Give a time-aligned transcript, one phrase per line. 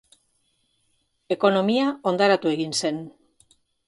[1.35, 2.99] Ekonomia hondaratu egin zen.